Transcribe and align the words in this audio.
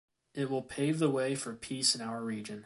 It 0.33 0.49
will 0.49 0.63
pave 0.63 0.97
the 0.97 1.11
way 1.11 1.35
for 1.35 1.53
peace 1.53 1.93
in 1.93 2.01
our 2.01 2.23
region. 2.23 2.59